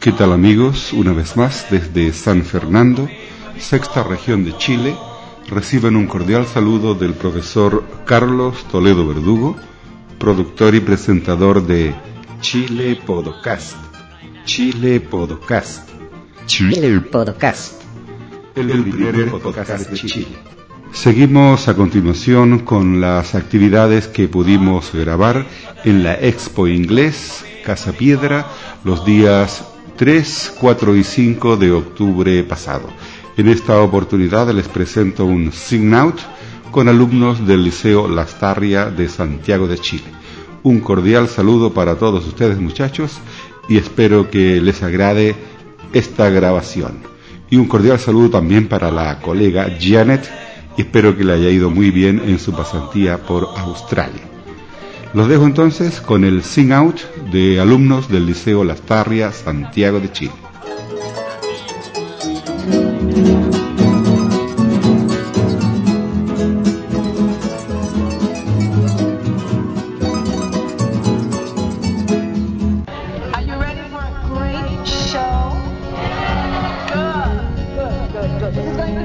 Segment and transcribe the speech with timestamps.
[0.00, 0.94] ¿Qué tal amigos?
[0.94, 3.06] Una vez más desde San Fernando,
[3.58, 4.96] sexta región de Chile,
[5.46, 9.56] reciben un cordial saludo del profesor Carlos Toledo Verdugo,
[10.18, 11.94] productor y presentador de
[12.40, 13.76] Chile Podcast.
[14.46, 15.86] Chile Podcast.
[16.46, 17.82] Chile Podcast.
[18.54, 20.28] El primer podcast de Chile.
[20.92, 25.46] Seguimos a continuación con las actividades que pudimos grabar
[25.84, 28.46] en la Expo Inglés Casa Piedra
[28.82, 29.62] los días
[30.00, 32.88] 3, 4 y 5 de octubre pasado.
[33.36, 36.20] En esta oportunidad les presento un Sing Out
[36.70, 40.06] con alumnos del Liceo Lastarria de Santiago de Chile.
[40.62, 43.18] Un cordial saludo para todos ustedes muchachos
[43.68, 45.34] y espero que les agrade
[45.92, 47.00] esta grabación.
[47.50, 50.30] Y un cordial saludo también para la colega Janet
[50.78, 54.29] y espero que le haya ido muy bien en su pasantía por Australia.
[55.12, 57.00] Los dejo entonces con el Sing Out
[57.32, 60.32] de alumnos del Liceo Lastarria Santiago de Chile.
[73.34, 75.56] Are you ready for a great show?
[76.86, 78.54] Good, good, good, good.
[78.54, 78.99] This is going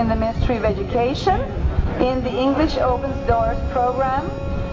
[0.00, 1.38] in the Ministry of Education
[2.00, 4.24] in the English Opens Doors program.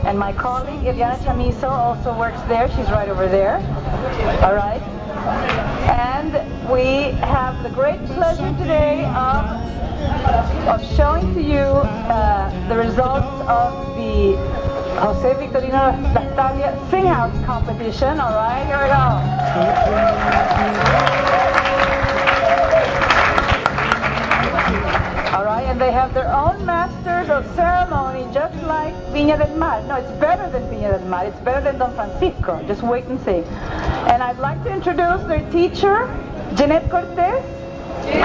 [0.07, 2.69] And my colleague, Eliana Chamizo, also works there.
[2.69, 3.57] She's right over there.
[4.41, 4.81] All right?
[5.89, 6.31] And
[6.71, 9.45] we have the great pleasure today of,
[10.69, 14.37] of showing to you uh, the results of the
[15.01, 18.21] Jose Victorino Lastarria Sing Out competition.
[18.21, 18.87] All right, here we
[21.31, 21.36] go.
[25.77, 29.79] And they have their own masters of ceremony, just like Viña del Mar.
[29.83, 31.25] No, it's better than Viña del Mar.
[31.25, 32.63] It's better than Don Francisco.
[32.65, 33.43] Just wait and see.
[34.09, 36.09] And I'd like to introduce their teacher,
[36.55, 37.45] Jeanette Cortez,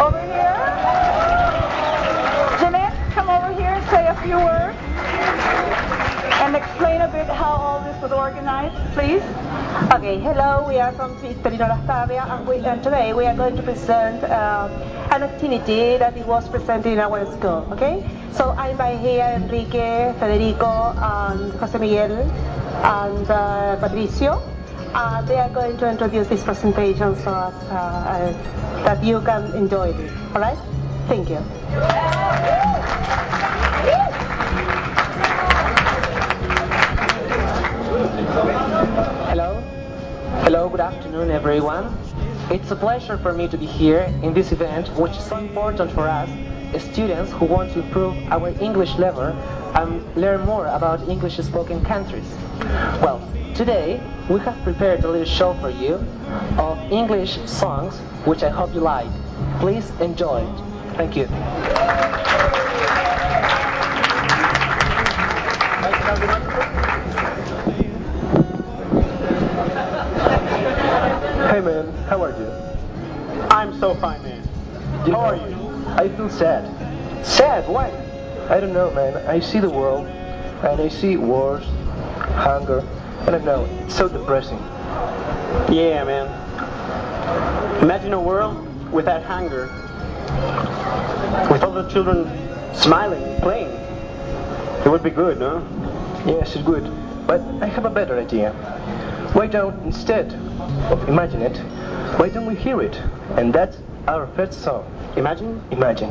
[0.00, 0.56] over here.
[2.58, 4.78] Jeanette, come over here and say a few words.
[6.40, 9.20] And explain a bit how all this was organized, please.
[9.72, 13.62] Okay, hello, we are from Victorino Lastarria and, we, and today we are going to
[13.62, 14.68] present uh,
[15.10, 18.04] an activity that it was presented in our school, okay?
[18.32, 24.42] So I invite here Enrique, Federico, and Jose Miguel, and uh, Patricio.
[24.92, 28.32] Uh, they are going to introduce this presentation so that, uh,
[28.84, 30.58] that you can enjoy it, alright?
[31.08, 31.40] Thank you.
[40.72, 41.94] Good afternoon, everyone.
[42.50, 45.92] It's a pleasure for me to be here in this event, which is so important
[45.92, 46.30] for us,
[46.82, 49.36] students who want to improve our English level
[49.74, 52.24] and learn more about English spoken countries.
[53.02, 53.20] Well,
[53.54, 54.00] today
[54.30, 55.96] we have prepared a little show for you
[56.56, 59.12] of English songs, which I hope you like.
[59.60, 60.96] Please enjoy it.
[60.96, 61.71] Thank you.
[76.32, 77.24] Sad.
[77.24, 77.68] Sad?
[77.68, 77.90] Why?
[78.48, 79.16] I don't know, man.
[79.28, 81.64] I see the world, and I see wars,
[82.34, 82.80] hunger,
[83.20, 83.64] and I don't know.
[83.84, 84.58] It's so depressing.
[85.70, 87.82] Yeah, man.
[87.82, 88.56] Imagine a world
[88.92, 89.64] without hunger,
[91.50, 92.26] with all the children
[92.74, 93.70] smiling, playing.
[94.84, 95.66] It would be good, no?
[96.26, 96.90] Yes, it's good.
[97.26, 98.52] But I have a better idea.
[99.32, 100.32] Why don't, instead
[100.90, 101.56] of imagine it,
[102.18, 103.00] why don't we hear it?
[103.36, 103.78] And that's
[104.08, 104.84] our first song.
[105.16, 105.60] Imagine?
[105.70, 106.10] Imagine.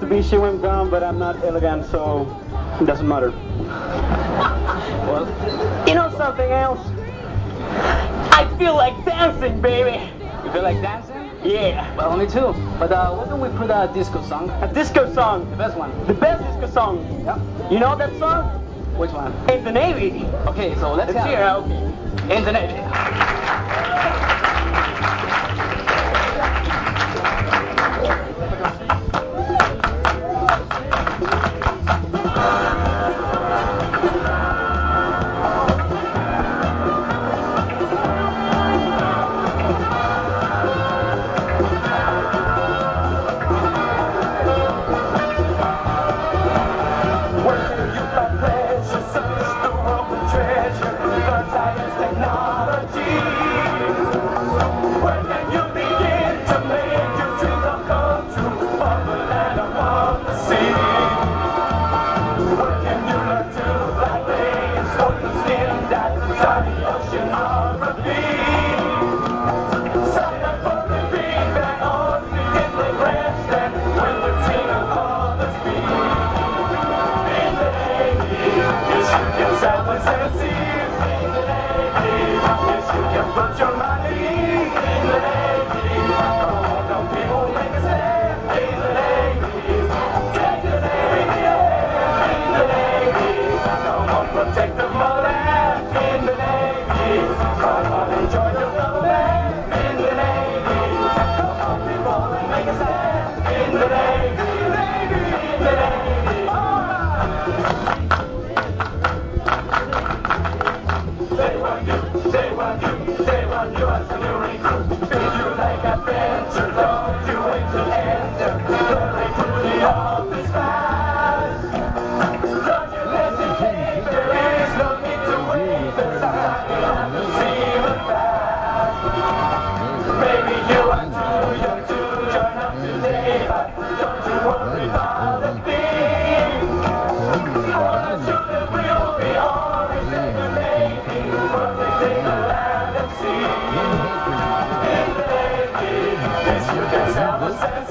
[0.00, 2.26] Supposed to be chewing gum, but I'm not elegant, so
[2.80, 3.30] it doesn't matter.
[5.06, 5.26] well,
[5.86, 6.80] you know something else?
[8.32, 9.98] I feel like dancing, baby.
[10.44, 11.30] You feel like dancing?
[11.44, 11.94] Yeah.
[11.96, 12.54] Well, me too.
[12.78, 14.50] But uh, why don't we put a disco song?
[14.62, 15.50] A disco song.
[15.50, 16.06] The best one.
[16.06, 17.22] The best disco song.
[17.24, 17.70] Yeah.
[17.70, 18.44] You know that song?
[18.96, 19.32] Which one?
[19.50, 20.24] In the Navy.
[20.46, 21.44] Okay, so let's Let's hear it.
[21.44, 22.36] Okay.
[22.36, 24.19] In the Navy.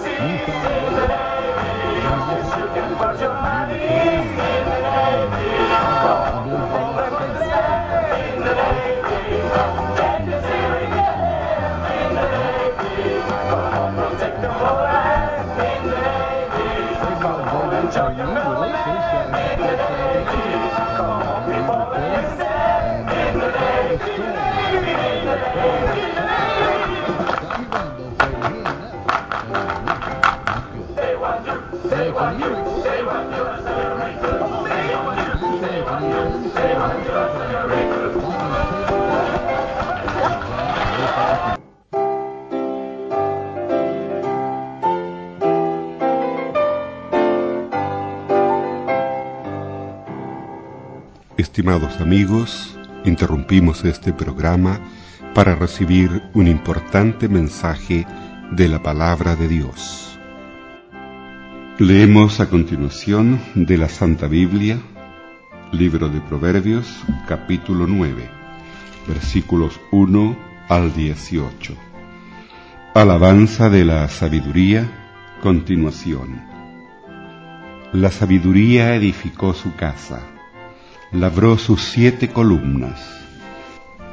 [0.04, 0.29] Huh?
[51.50, 54.80] Estimados amigos, interrumpimos este programa
[55.34, 58.06] para recibir un importante mensaje
[58.52, 60.20] de la palabra de Dios.
[61.80, 64.80] Leemos a continuación de la Santa Biblia,
[65.72, 66.86] libro de Proverbios,
[67.28, 68.30] capítulo 9,
[69.08, 70.38] versículos 1
[70.70, 71.74] al 18.
[72.94, 74.88] Alabanza de la sabiduría,
[75.42, 76.44] continuación.
[77.92, 80.22] La sabiduría edificó su casa
[81.12, 83.02] labró sus siete columnas,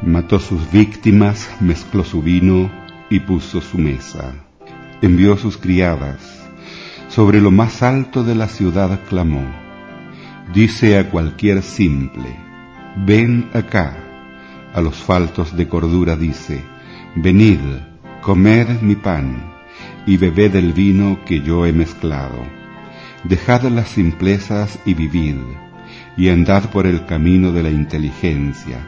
[0.00, 2.70] mató sus víctimas, mezcló su vino
[3.10, 4.34] y puso su mesa.
[5.02, 6.48] Envió sus criadas,
[7.08, 9.44] sobre lo más alto de la ciudad clamó.
[10.54, 12.34] Dice a cualquier simple,
[13.04, 13.98] ven acá.
[14.72, 16.62] A los faltos de cordura dice,
[17.14, 17.60] venid,
[18.22, 19.52] comed mi pan
[20.06, 22.42] y bebed el vino que yo he mezclado.
[23.24, 25.36] Dejad las simplezas y vivid
[26.16, 28.78] y andad por el camino de la inteligencia.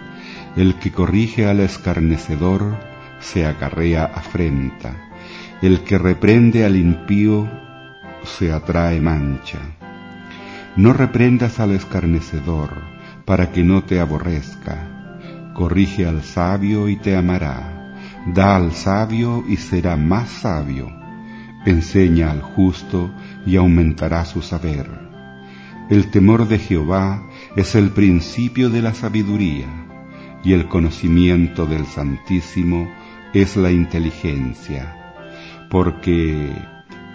[0.56, 2.76] El que corrige al escarnecedor
[3.20, 4.94] se acarrea afrenta.
[5.60, 7.48] El que reprende al impío
[8.24, 9.58] se atrae mancha.
[10.76, 12.70] No reprendas al escarnecedor
[13.24, 15.52] para que no te aborrezca.
[15.54, 17.94] Corrige al sabio y te amará.
[18.26, 20.88] Da al sabio y será más sabio.
[21.66, 23.10] Enseña al justo
[23.44, 25.07] y aumentará su saber
[25.90, 27.22] el temor de Jehová
[27.56, 29.66] es el principio de la sabiduría,
[30.44, 32.90] y el conocimiento del Santísimo
[33.32, 35.14] es la inteligencia,
[35.70, 36.52] porque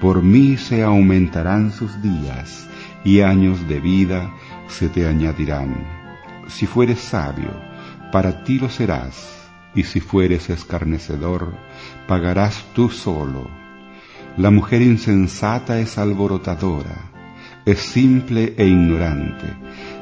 [0.02, 2.68] por mí se aumentarán sus días
[3.04, 4.34] y años de vida
[4.68, 5.76] se te añadirán.
[6.48, 7.52] Si fueres sabio,
[8.12, 11.56] para ti lo serás, y si fueres escarnecedor,
[12.08, 13.50] pagarás tú solo.
[14.36, 17.13] La mujer insensata es alborotadora,
[17.66, 19.46] es simple e ignorante,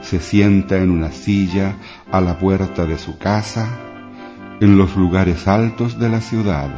[0.01, 1.75] se sienta en una silla
[2.11, 3.69] a la puerta de su casa,
[4.59, 6.69] en los lugares altos de la ciudad,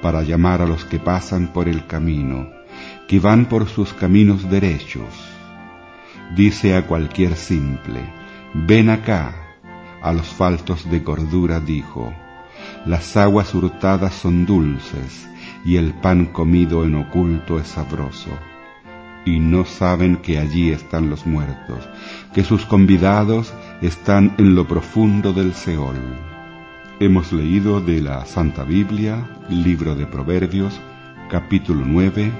[0.00, 2.48] para llamar a los que pasan por el camino,
[3.08, 5.08] que van por sus caminos derechos.
[6.36, 8.00] Dice a cualquier simple,
[8.54, 9.34] ven acá,
[10.02, 12.12] a los faltos de cordura dijo,
[12.86, 15.28] las aguas hurtadas son dulces
[15.64, 18.30] y el pan comido en oculto es sabroso.
[19.24, 21.88] Y no saben que allí están los muertos,
[22.34, 25.96] que sus convidados están en lo profundo del Seol.
[26.98, 30.80] Hemos leído de la Santa Biblia, libro de Proverbios,
[31.30, 32.30] capítulo 9,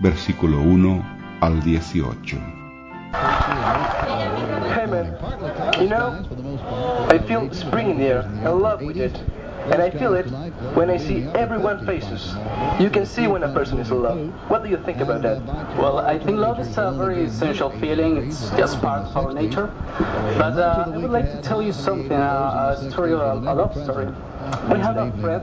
[0.00, 1.04] versículo 1
[1.40, 2.36] al 18.
[4.74, 5.16] Hey man,
[5.80, 6.18] you know,
[7.10, 8.22] I feel spring in.
[8.44, 9.16] I love it.
[9.72, 10.26] And I feel it
[10.76, 12.34] when I see everyone faces.
[12.78, 14.18] You can see when a person is in love.
[14.50, 15.40] What do you think about that?
[15.78, 18.18] Well, I think love is a very essential feeling.
[18.18, 19.72] It's just part of our nature.
[20.38, 23.72] But uh, I would like to tell you something, uh, a story, a, a love
[23.72, 24.06] story.
[24.70, 25.42] We have a friend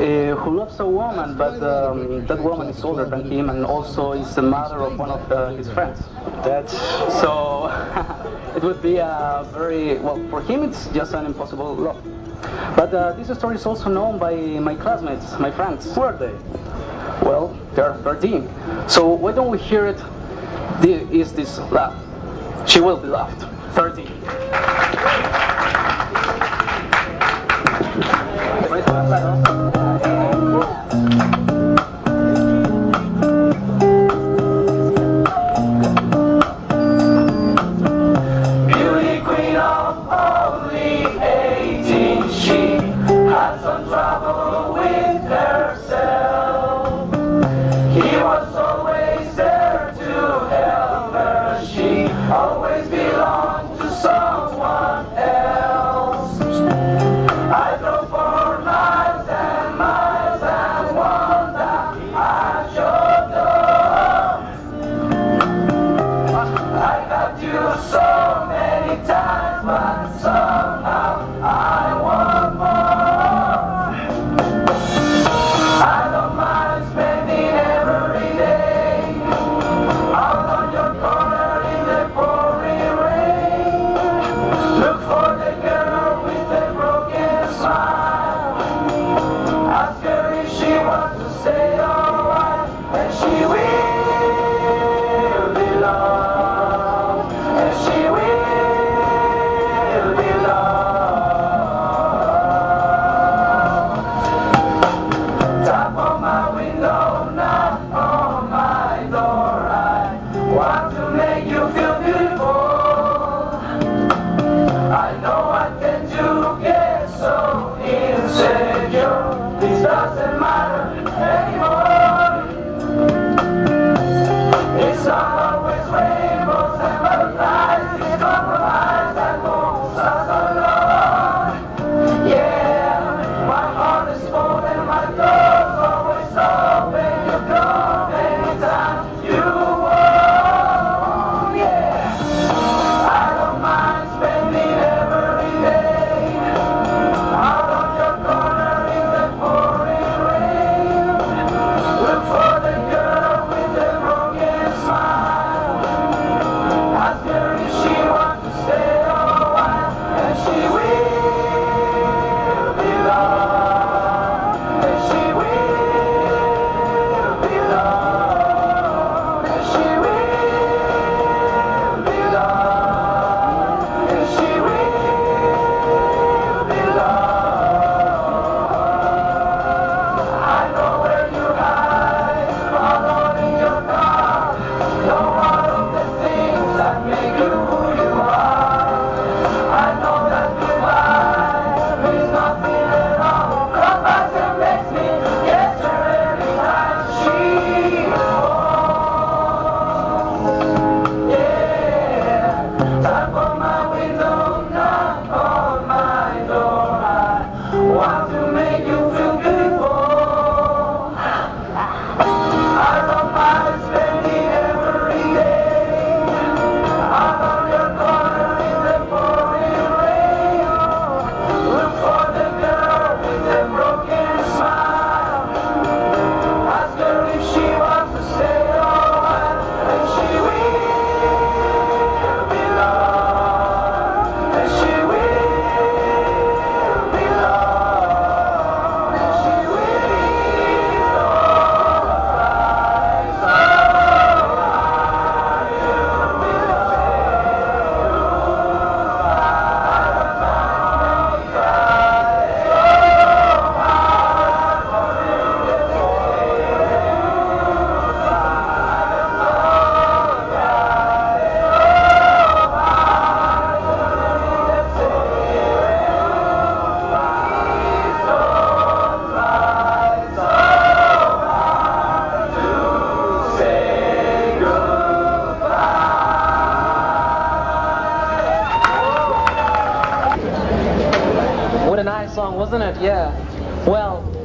[0.00, 4.12] uh, who loves a woman, but um, that woman is older than him and also
[4.12, 6.00] is the mother of one of the, his friends.
[6.42, 6.72] That's
[7.20, 7.68] So
[8.56, 12.15] it would be a very, well, for him it's just an impossible love.
[12.76, 15.94] But uh, this story is also known by my classmates, my friends.
[15.94, 16.34] who are they?
[17.24, 18.48] Well, they're 13.
[18.88, 20.00] So why don't we hear it?
[20.84, 21.96] Is this laugh.
[22.68, 23.42] She will be laughed.
[23.74, 24.75] 13.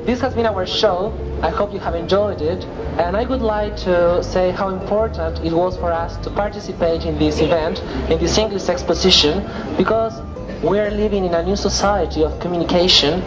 [0.05, 1.13] This has been our show.
[1.41, 2.63] I hope you have enjoyed it.
[2.99, 7.17] And I would like to say how important it was for us to participate in
[7.17, 10.21] this event, in this English exposition, because
[10.63, 13.21] we're living in a new society of communication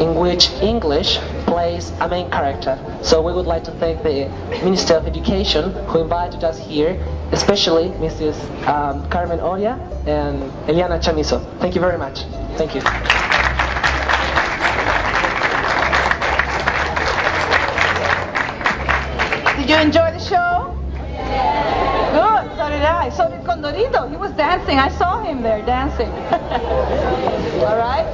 [0.00, 2.78] in which English plays a main character.
[3.02, 4.28] So we would like to thank the
[4.64, 6.98] Minister of Education who invited us here,
[7.32, 8.36] especially Mrs.
[8.66, 9.74] Um, Carmen Oria
[10.06, 11.40] and Eliana Chamizo.
[11.60, 12.22] Thank you very much.
[12.56, 13.27] Thank you.
[19.68, 20.74] Did you enjoy the show?
[20.96, 23.10] Good, so did I.
[23.14, 24.08] So did Condorito.
[24.08, 24.78] He was dancing.
[24.78, 26.08] I saw him there dancing.
[27.60, 28.06] All right.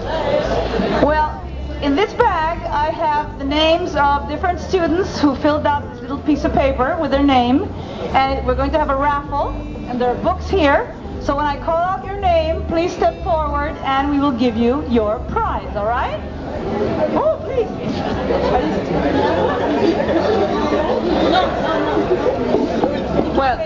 [1.05, 1.41] Well,
[1.81, 6.19] in this bag, I have the names of different students who filled out this little
[6.19, 7.69] piece of paper with their name.
[8.17, 9.51] And we're going to have a raffle,
[9.87, 10.93] and there are books here.
[11.23, 14.85] So when I call out your name, please step forward and we will give you
[14.89, 16.21] your prize, all right?
[17.15, 17.71] Oh, please.
[23.37, 23.59] Well.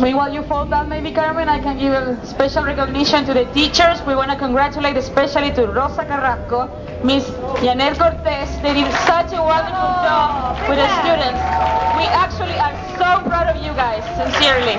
[0.00, 4.00] Meanwhile, you fold that, maybe, Carmen, I can give a special recognition to the teachers.
[4.06, 6.70] We want to congratulate especially to Rosa Carrasco,
[7.02, 7.24] Miss
[7.64, 8.48] Yanel Cortez.
[8.62, 11.40] They did such a wonderful oh, job with the students.
[11.98, 14.76] We actually are so proud of you guys, sincerely.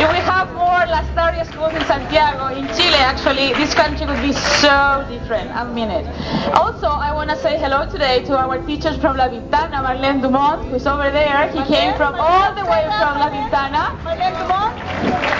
[0.00, 4.32] If we have more Lastarrias schools in Santiago, in Chile, actually, this country would be
[4.32, 5.48] so different.
[5.54, 6.04] I mean it.
[6.62, 10.66] Also, I want to say hello today to our teachers from La Ventana, Marlene Dumont,
[10.68, 11.46] who's over there.
[11.56, 13.82] He came from all the way from La Ventana.
[14.06, 14.74] Marlene Dumont.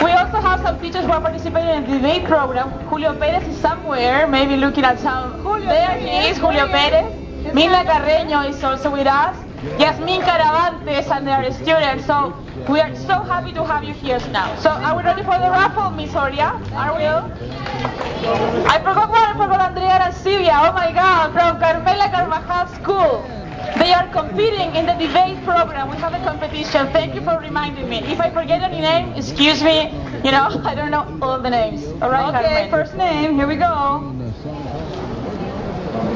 [0.05, 2.71] We also have some teachers who are participating in the debate program.
[2.91, 5.43] Julio Perez is somewhere, maybe looking at some.
[5.67, 7.11] there he is, Julio Perez.
[7.53, 9.44] Mina Carreño is also with us.
[9.79, 12.07] Yasmin Caravantes and their students.
[12.07, 12.35] So
[12.69, 14.55] we are so happy to have you here now.
[14.61, 16.61] So are we ready for the raffle, Miss Oria?
[16.73, 17.05] Are we?
[17.05, 19.25] I forgot one.
[19.25, 20.69] I forgot Andrea Arancibia.
[20.69, 23.45] Oh my God, from Carmela Carvajal School.
[23.79, 25.91] They are competing in the debate program.
[25.91, 26.87] We have a competition.
[26.93, 27.99] Thank you for reminding me.
[28.05, 29.91] If I forget any name, excuse me.
[30.25, 31.85] You know, I don't know all the names.
[32.01, 32.71] All right, okay, Carmen.
[32.71, 33.35] first name.
[33.35, 34.14] Here we go.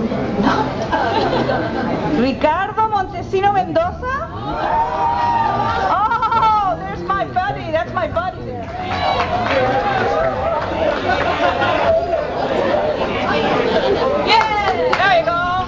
[2.19, 4.31] Ricardo Montesino Mendoza?
[5.91, 7.71] Oh, there's my buddy.
[7.71, 8.65] That's my buddy there.
[14.27, 15.67] Yeah, there you go.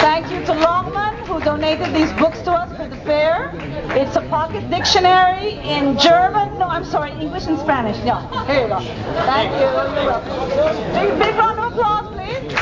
[0.00, 3.52] Thank you to Longman who donated these books to us for the fair.
[3.90, 6.58] It's a pocket dictionary in German.
[6.58, 7.96] No, I'm sorry, English and Spanish.
[8.04, 8.16] No,
[8.46, 8.80] here you go.
[9.26, 9.68] Thank you.
[11.18, 12.55] Big round of applause, please.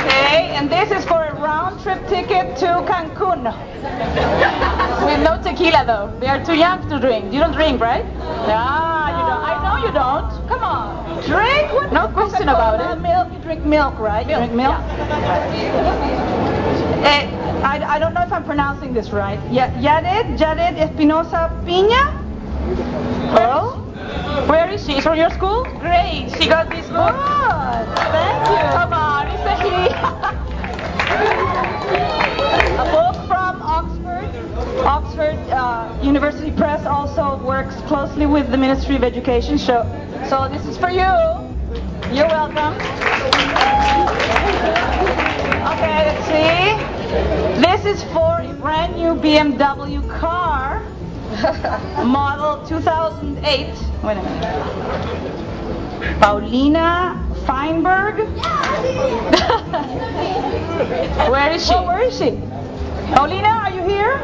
[0.00, 3.44] Okay, and this is for a round trip ticket to Cancun.
[5.04, 6.16] With no tequila though.
[6.20, 7.32] We are too young to drink.
[7.32, 8.04] You don't drink, right?
[8.48, 9.42] Ah, you don't.
[9.44, 10.30] I know you don't.
[10.48, 11.22] Come on.
[11.24, 11.92] Drink what?
[11.92, 13.00] No question about it.
[13.02, 13.32] Milk.
[13.32, 14.26] You drink milk, right?
[14.26, 14.74] You drink milk?
[17.04, 17.26] Eh,
[17.62, 19.38] I, I don't know if I'm pronouncing this right.
[19.52, 22.04] Ya- Yared, Yared Espinosa Piña?
[23.36, 23.76] Hello?
[24.48, 24.96] Where is she?
[24.96, 25.64] Is from your school?
[25.78, 26.30] Great.
[26.38, 27.12] She got this book.
[27.14, 27.86] Good.
[28.16, 28.99] Thank you.
[29.60, 29.64] A
[32.90, 34.30] book from Oxford.
[34.86, 39.58] Oxford uh, University Press also works closely with the Ministry of Education.
[39.58, 39.84] So,
[40.30, 41.04] so this is for you.
[42.10, 42.74] You're welcome.
[45.68, 46.74] Okay, let's see.
[47.60, 50.82] This is for a brand new BMW car,
[52.06, 53.74] model 2008.
[54.02, 56.18] Wait a minute.
[56.18, 58.14] Paulina Feinberg.
[61.32, 61.74] where is she?
[61.74, 62.30] Oh, where is she?
[63.12, 64.18] Paulina, are you here?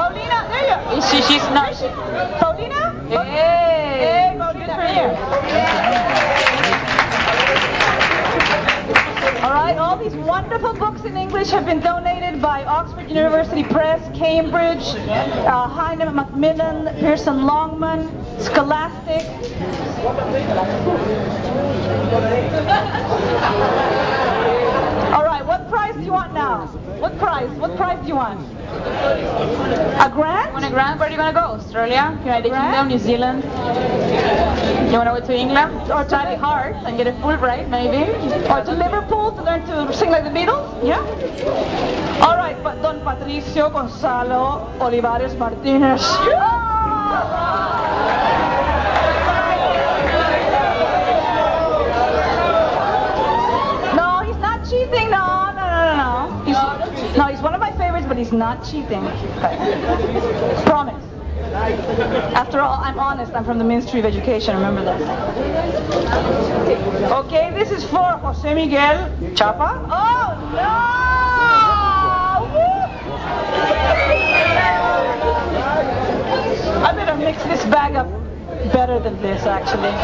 [0.00, 0.96] Paulina, there you are.
[0.96, 1.20] Is she?
[1.20, 1.76] She's not.
[1.76, 1.88] She?
[2.40, 2.96] Paulina?
[3.06, 5.12] Hey, hey Paulina, here.
[9.44, 14.00] All right, all these wonderful books in English have been donated by Oxford University Press,
[14.16, 18.08] Cambridge, uh, Heinemann Macmillan, Pearson Longman,
[18.40, 19.26] Scholastic.
[25.12, 26.66] All right, what prize do you want now?
[27.00, 27.50] What prize?
[27.58, 28.40] What prize do you want?
[28.70, 30.52] A grant?
[30.52, 30.98] Want a grant?
[31.00, 31.46] Where are you going to go?
[31.58, 32.16] Australia?
[32.24, 32.88] United Kingdom?
[32.88, 33.42] New Zealand?
[34.90, 35.90] You want to go to England?
[35.90, 38.10] Or study hard and get a Fulbright, maybe?
[38.48, 40.64] Or to Liverpool to learn to sing like the Beatles?
[40.86, 41.00] Yeah?
[42.24, 46.02] All right, but Don Patricio Gonzalo Olivares Martinez.
[53.96, 55.10] No, he's not cheating.
[55.10, 56.44] No, no, no, no, no.
[56.46, 59.02] He's, no, he's one of my favorites, but he's not cheating.
[60.66, 61.02] Promise.
[62.36, 63.32] After all, I'm honest.
[63.32, 64.54] I'm from the Ministry of Education.
[64.54, 65.00] Remember that.
[67.24, 69.86] Okay, this is for Jose Miguel Chapa.
[69.90, 71.00] Oh no!
[76.84, 78.08] I better mix this bag up
[78.72, 79.94] better than this, actually.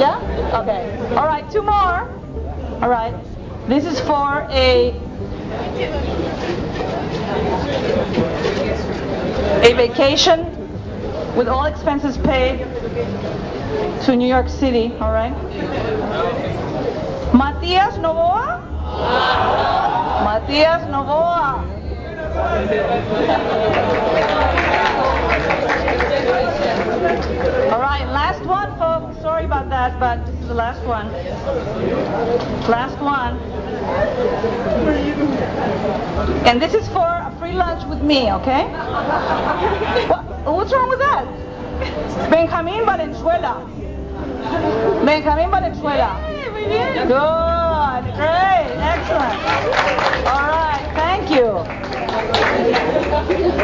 [0.00, 0.16] Yeah?
[0.62, 1.14] Okay.
[1.14, 2.08] All right, two more.
[2.80, 3.14] All right.
[3.68, 4.98] This is for a
[9.64, 10.46] a vacation
[11.36, 12.58] with all expenses paid
[14.04, 15.32] to New York City, all right?
[17.32, 18.60] Matias Novoa?
[20.24, 21.62] Matias Novoa.
[27.72, 29.20] All right, last one, folks.
[29.22, 31.10] Sorry about that, but this is the last one.
[32.68, 33.61] Last one.
[36.46, 38.64] And this is for a free lunch with me, okay?
[40.08, 41.24] What, what's wrong with that?
[42.30, 43.66] Benjamin Valenzuela.
[45.04, 46.20] Benjamin Valenzuela.
[47.08, 49.38] Good, great, excellent.
[50.28, 51.46] All right, thank you.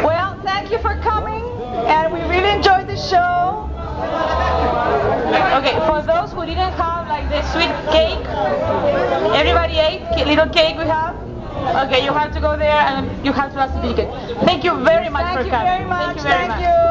[0.03, 1.43] Well, thank you for coming,
[1.87, 3.69] and we really enjoyed the show.
[5.59, 6.98] Okay, for those who didn't have
[7.45, 8.25] sweet cake,
[9.35, 11.15] everybody ate little cake we have.
[11.85, 14.09] Okay, you have to go there and you have to ask the ticket.
[14.45, 15.67] Thank you very much Thank for you coming.
[15.67, 16.17] very much.
[16.21, 16.88] Thank you very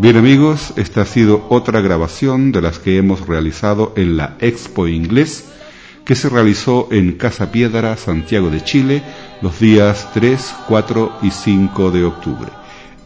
[0.00, 4.86] Bien amigos, esta ha sido otra grabación de las que hemos realizado en la Expo
[4.86, 5.44] Inglés
[6.04, 9.02] que se realizó en Casa Piedra, Santiago de Chile,
[9.42, 12.48] los días 3, 4 y 5 de octubre.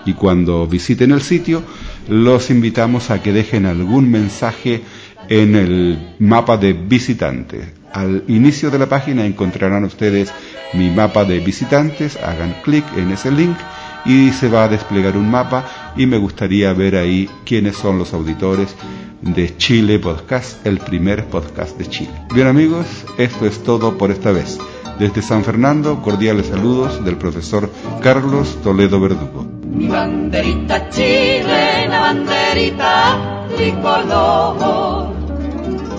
[0.06, 1.62] y cuando visiten el sitio
[2.08, 4.80] los invitamos a que dejen algún mensaje
[5.28, 7.66] en el mapa de visitantes.
[7.92, 10.32] Al inicio de la página encontrarán ustedes
[10.72, 13.56] mi mapa de visitantes, hagan clic en ese link
[14.04, 15.64] y se va a desplegar un mapa
[15.96, 18.74] y me gustaría ver ahí quiénes son los auditores
[19.22, 22.12] de Chile Podcast, el primer podcast de Chile.
[22.34, 22.86] Bien amigos,
[23.16, 24.58] esto es todo por esta vez.
[24.98, 29.46] Desde San Fernando, cordiales saludos del profesor Carlos Toledo Verdugo.
[29.64, 35.14] Mi banderita chilena, banderita tricolor.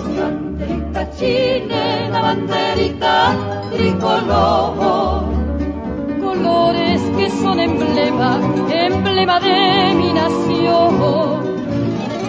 [0.08, 1.10] Mi banderita
[2.22, 3.36] banderita
[3.70, 5.35] tricolor
[6.42, 11.56] colores que son emblema, emblema de mi nación.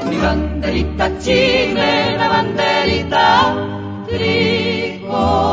[0.09, 3.55] Mi banderita chile, la banderita
[4.07, 5.47] tricolor.